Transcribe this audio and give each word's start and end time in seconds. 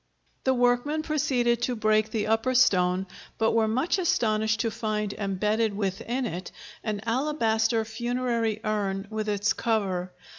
The 0.45 0.53
workmen 0.55 1.03
proceeded 1.03 1.61
to 1.61 1.75
break 1.75 2.09
the 2.09 2.25
upper 2.25 2.55
stone, 2.55 3.05
but 3.37 3.51
were 3.51 3.67
much 3.67 3.99
astonished 3.99 4.59
to 4.61 4.71
find 4.71 5.13
embedded 5.13 5.77
within 5.77 6.25
it 6.25 6.51
an 6.83 7.01
alabaster 7.05 7.85
funerary 7.85 8.61
urn 8.63 9.05
with 9.11 9.29
its 9.29 9.53
cover. 9.53 10.11